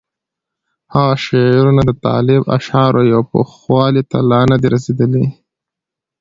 [0.03, 0.03] د
[0.93, 5.25] هغه شعرونه د طالب اشعارو پوخوالي ته لا نه دي رسېدلي.